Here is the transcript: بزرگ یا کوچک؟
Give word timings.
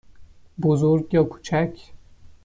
بزرگ 0.61 1.13
یا 1.13 1.23
کوچک؟ 1.23 1.77